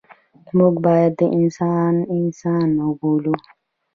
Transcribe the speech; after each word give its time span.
موږ 0.57 0.75
باید 0.85 1.15
انسان 1.39 1.93
انسان 2.17 2.69
وبولو. 2.87 3.35